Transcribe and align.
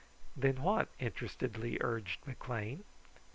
"Then 0.35 0.63
what?" 0.63 0.89
interestedly 0.97 1.77
urged 1.79 2.25
McLean. 2.25 2.83